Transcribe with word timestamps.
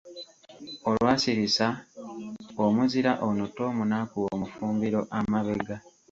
Olwasirissa, 0.89 1.67
omuzira 2.65 3.11
ono 3.27 3.45
Tom 3.57 3.75
n'akuba 3.89 4.27
omufumbiro 4.35 4.99
amabega. 5.17 5.75